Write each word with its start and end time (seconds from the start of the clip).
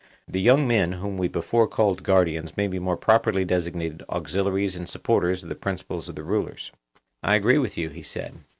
The 0.27 0.41
young 0.41 0.67
men 0.67 0.93
whom 0.93 1.19
we 1.19 1.27
before 1.27 1.67
called 1.67 2.01
guardians 2.01 2.57
may 2.57 2.67
be 2.67 2.79
more 2.79 2.97
properly 2.97 3.45
designated 3.45 4.01
auxiliaries 4.09 4.75
and 4.75 4.89
supporters 4.89 5.43
of 5.43 5.49
the 5.49 5.53
principles 5.53 6.09
of 6.09 6.15
the 6.15 6.23
rulers. 6.23 6.71
I 7.21 7.35
agree 7.35 7.59
with 7.59 7.77
you, 7.77 7.89
he 7.89 8.01
said. 8.01 8.33